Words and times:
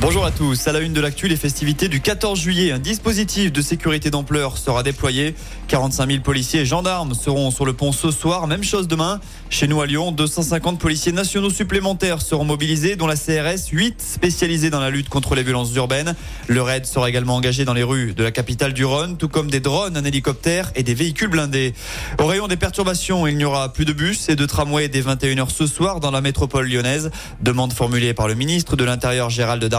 Bonjour 0.00 0.24
à 0.24 0.30
tous. 0.30 0.68
À 0.68 0.72
la 0.72 0.78
une 0.78 0.92
de 0.92 1.00
l'actu, 1.00 1.26
les 1.26 1.36
festivités 1.36 1.88
du 1.88 2.00
14 2.00 2.38
juillet. 2.38 2.70
Un 2.70 2.78
dispositif 2.78 3.52
de 3.52 3.60
sécurité 3.60 4.10
d'ampleur 4.10 4.56
sera 4.56 4.84
déployé. 4.84 5.34
45 5.66 6.08
000 6.08 6.22
policiers 6.22 6.60
et 6.60 6.64
gendarmes 6.64 7.14
seront 7.14 7.50
sur 7.50 7.66
le 7.66 7.72
pont 7.72 7.90
ce 7.90 8.12
soir. 8.12 8.46
Même 8.46 8.62
chose 8.62 8.86
demain. 8.86 9.18
Chez 9.50 9.66
nous 9.66 9.80
à 9.80 9.86
Lyon, 9.86 10.12
250 10.12 10.78
policiers 10.78 11.10
nationaux 11.10 11.50
supplémentaires 11.50 12.22
seront 12.22 12.44
mobilisés, 12.44 12.94
dont 12.94 13.08
la 13.08 13.16
CRS, 13.16 13.70
8 13.72 14.00
spécialisés 14.00 14.70
dans 14.70 14.78
la 14.78 14.90
lutte 14.90 15.08
contre 15.08 15.34
les 15.34 15.42
violences 15.42 15.74
urbaines. 15.74 16.14
Le 16.46 16.62
raid 16.62 16.86
sera 16.86 17.08
également 17.08 17.34
engagé 17.34 17.64
dans 17.64 17.74
les 17.74 17.82
rues 17.82 18.14
de 18.14 18.22
la 18.22 18.30
capitale 18.30 18.74
du 18.74 18.84
Rhône, 18.84 19.16
tout 19.16 19.28
comme 19.28 19.50
des 19.50 19.60
drones, 19.60 19.96
un 19.96 20.04
hélicoptère 20.04 20.70
et 20.76 20.84
des 20.84 20.94
véhicules 20.94 21.28
blindés. 21.28 21.74
Au 22.20 22.26
rayon 22.26 22.46
des 22.46 22.56
perturbations, 22.56 23.26
il 23.26 23.36
n'y 23.36 23.44
aura 23.44 23.72
plus 23.72 23.84
de 23.84 23.92
bus 23.92 24.28
et 24.28 24.36
de 24.36 24.46
tramways 24.46 24.88
dès 24.88 25.02
21h 25.02 25.50
ce 25.50 25.66
soir 25.66 25.98
dans 25.98 26.12
la 26.12 26.20
métropole 26.20 26.68
lyonnaise. 26.68 27.10
Demande 27.42 27.72
formulée 27.72 28.14
par 28.14 28.28
le 28.28 28.34
ministre 28.34 28.76
de 28.76 28.84
l'Intérieur 28.84 29.28
Gérald 29.28 29.64
Darmanin. 29.64 29.77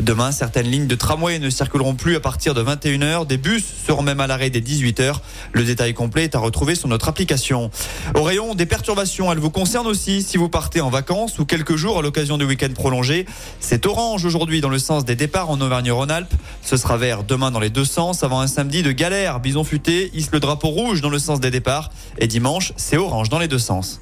Demain, 0.00 0.32
certaines 0.32 0.66
lignes 0.66 0.86
de 0.86 0.94
tramway 0.94 1.38
ne 1.38 1.50
circuleront 1.50 1.94
plus 1.94 2.16
à 2.16 2.20
partir 2.20 2.54
de 2.54 2.62
21h. 2.62 3.26
Des 3.26 3.36
bus 3.36 3.64
seront 3.86 4.02
même 4.02 4.20
à 4.20 4.26
l'arrêt 4.26 4.50
dès 4.50 4.60
18h. 4.60 5.16
Le 5.52 5.64
détail 5.64 5.94
complet 5.94 6.24
est 6.24 6.34
à 6.34 6.38
retrouver 6.38 6.74
sur 6.74 6.88
notre 6.88 7.08
application. 7.08 7.70
Au 8.14 8.22
rayon 8.22 8.54
des 8.54 8.66
perturbations, 8.66 9.32
elles 9.32 9.38
vous 9.38 9.50
concernent 9.50 9.86
aussi 9.86 10.22
si 10.22 10.36
vous 10.36 10.48
partez 10.48 10.80
en 10.80 10.90
vacances 10.90 11.38
ou 11.38 11.44
quelques 11.44 11.76
jours 11.76 11.98
à 11.98 12.02
l'occasion 12.02 12.38
du 12.38 12.44
week-end 12.44 12.72
prolongé. 12.74 13.26
C'est 13.60 13.86
orange 13.86 14.24
aujourd'hui 14.24 14.60
dans 14.60 14.68
le 14.68 14.78
sens 14.78 15.04
des 15.04 15.16
départs 15.16 15.50
en 15.50 15.60
Auvergne-Rhône-Alpes. 15.60 16.34
Ce 16.62 16.76
sera 16.76 16.96
vert 16.96 17.24
demain 17.24 17.50
dans 17.50 17.60
les 17.60 17.70
deux 17.70 17.84
sens 17.84 18.22
avant 18.22 18.40
un 18.40 18.46
samedi 18.46 18.82
de 18.82 18.92
galère. 18.92 19.40
Bison 19.40 19.64
futé 19.64 20.10
hisse 20.14 20.30
le 20.32 20.40
drapeau 20.40 20.68
rouge 20.68 21.00
dans 21.00 21.10
le 21.10 21.18
sens 21.18 21.40
des 21.40 21.50
départs 21.50 21.90
et 22.18 22.26
dimanche, 22.26 22.72
c'est 22.76 22.96
orange 22.96 23.28
dans 23.28 23.38
les 23.38 23.48
deux 23.48 23.58
sens. 23.58 24.00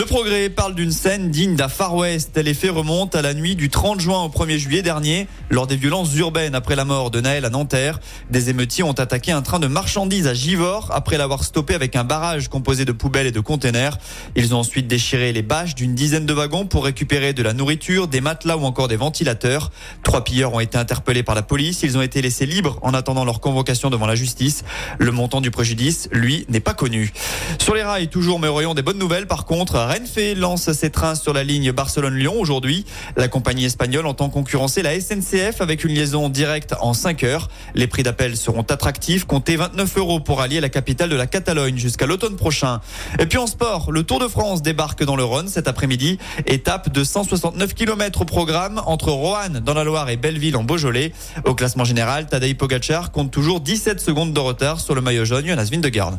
Le 0.00 0.06
progrès 0.06 0.48
parle 0.48 0.74
d'une 0.74 0.92
scène 0.92 1.30
digne 1.30 1.56
d'un 1.56 1.68
Far 1.68 1.94
West. 1.94 2.34
Les 2.38 2.54
faits 2.54 2.70
remontent 2.70 3.18
à 3.18 3.20
la 3.20 3.34
nuit 3.34 3.54
du 3.54 3.68
30 3.68 4.00
juin 4.00 4.22
au 4.22 4.30
1er 4.30 4.56
juillet 4.56 4.80
dernier, 4.80 5.28
lors 5.50 5.66
des 5.66 5.76
violences 5.76 6.16
urbaines 6.16 6.54
après 6.54 6.74
la 6.74 6.86
mort 6.86 7.10
de 7.10 7.20
Naël 7.20 7.44
à 7.44 7.50
Nanterre. 7.50 8.00
Des 8.30 8.48
émeutiers 8.48 8.82
ont 8.82 8.92
attaqué 8.92 9.30
un 9.30 9.42
train 9.42 9.58
de 9.58 9.66
marchandises 9.66 10.26
à 10.26 10.32
Givors 10.32 10.88
après 10.90 11.18
l'avoir 11.18 11.44
stoppé 11.44 11.74
avec 11.74 11.96
un 11.96 12.04
barrage 12.04 12.48
composé 12.48 12.86
de 12.86 12.92
poubelles 12.92 13.26
et 13.26 13.30
de 13.30 13.40
containers. 13.40 13.98
Ils 14.36 14.54
ont 14.54 14.60
ensuite 14.60 14.86
déchiré 14.86 15.34
les 15.34 15.42
bâches 15.42 15.74
d'une 15.74 15.94
dizaine 15.94 16.24
de 16.24 16.32
wagons 16.32 16.64
pour 16.64 16.86
récupérer 16.86 17.34
de 17.34 17.42
la 17.42 17.52
nourriture, 17.52 18.08
des 18.08 18.22
matelas 18.22 18.56
ou 18.56 18.64
encore 18.64 18.88
des 18.88 18.96
ventilateurs. 18.96 19.70
Trois 20.02 20.24
pilleurs 20.24 20.54
ont 20.54 20.60
été 20.60 20.78
interpellés 20.78 21.24
par 21.24 21.34
la 21.34 21.42
police. 21.42 21.82
Ils 21.82 21.98
ont 21.98 22.02
été 22.02 22.22
laissés 22.22 22.46
libres 22.46 22.78
en 22.80 22.94
attendant 22.94 23.26
leur 23.26 23.40
convocation 23.40 23.90
devant 23.90 24.06
la 24.06 24.14
justice. 24.14 24.64
Le 24.98 25.12
montant 25.12 25.42
du 25.42 25.50
préjudice, 25.50 26.08
lui, 26.10 26.46
n'est 26.48 26.60
pas 26.60 26.72
connu. 26.72 27.12
Sur 27.58 27.74
les 27.74 27.82
rails, 27.82 28.08
toujours, 28.08 28.40
mais 28.40 28.48
aurions 28.48 28.72
des 28.72 28.80
bonnes 28.80 28.98
nouvelles 28.98 29.26
par 29.26 29.44
contre. 29.44 29.89
Renfe 29.90 30.36
lance 30.36 30.70
ses 30.70 30.90
trains 30.90 31.16
sur 31.16 31.32
la 31.32 31.42
ligne 31.42 31.72
Barcelone-Lyon 31.72 32.34
aujourd'hui. 32.38 32.84
La 33.16 33.26
compagnie 33.26 33.64
espagnole 33.64 34.06
entend 34.06 34.28
concurrencer 34.28 34.82
la 34.82 35.00
SNCF 35.00 35.60
avec 35.60 35.82
une 35.82 35.92
liaison 35.92 36.28
directe 36.28 36.76
en 36.80 36.94
5 36.94 37.24
heures. 37.24 37.48
Les 37.74 37.88
prix 37.88 38.04
d'appel 38.04 38.36
seront 38.36 38.62
attractifs, 38.62 39.24
comptez 39.24 39.56
29 39.56 39.98
euros 39.98 40.20
pour 40.20 40.42
allier 40.42 40.60
la 40.60 40.68
capitale 40.68 41.10
de 41.10 41.16
la 41.16 41.26
Catalogne 41.26 41.76
jusqu'à 41.76 42.06
l'automne 42.06 42.36
prochain. 42.36 42.80
Et 43.18 43.26
puis 43.26 43.38
en 43.38 43.48
sport, 43.48 43.90
le 43.90 44.04
Tour 44.04 44.20
de 44.20 44.28
France 44.28 44.62
débarque 44.62 45.02
dans 45.02 45.16
le 45.16 45.24
Rhône 45.24 45.48
cet 45.48 45.66
après-midi. 45.66 46.18
Étape 46.46 46.92
de 46.92 47.02
169 47.02 47.74
km 47.74 48.20
au 48.20 48.24
programme 48.24 48.80
entre 48.86 49.10
Roanne 49.10 49.58
dans 49.58 49.74
la 49.74 49.82
Loire 49.82 50.08
et 50.08 50.16
Belleville 50.16 50.56
en 50.56 50.62
Beaujolais. 50.62 51.12
Au 51.44 51.56
classement 51.56 51.84
général, 51.84 52.28
Tadej 52.28 52.56
Pogacar 52.56 53.10
compte 53.10 53.32
toujours 53.32 53.60
17 53.60 53.98
secondes 53.98 54.32
de 54.34 54.40
retard 54.40 54.78
sur 54.78 54.94
le 54.94 55.00
maillot 55.00 55.24
jaune 55.24 55.48
Jonas 55.48 55.68
Vingegaard. 55.72 56.18